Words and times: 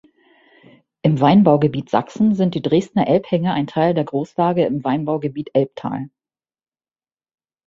Im 1.03 1.19
Weinbaugebiet 1.21 1.91
Sachsen 1.91 2.33
sind 2.33 2.55
die 2.55 2.61
Dresdner 2.63 3.05
Elbhänge 3.07 3.53
ein 3.53 3.67
Teil 3.67 3.93
der 3.93 4.03
Großlage 4.03 4.65
im 4.65 4.83
Weinbaugebiet 4.83 5.51
Elbtal. 5.53 6.07